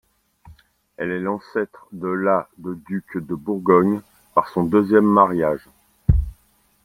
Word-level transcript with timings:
Elle 0.97 1.11
est 1.11 1.19
l'ancêtre 1.19 1.85
de 1.91 2.07
la 2.07 2.49
de 2.57 2.73
ducs 2.89 3.19
de 3.19 3.35
Bourgogne, 3.35 4.01
par 4.33 4.49
son 4.49 4.63
deuxième 4.63 5.05
mariage. 5.05 5.67